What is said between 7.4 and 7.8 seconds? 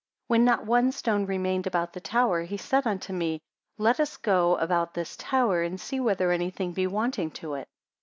it.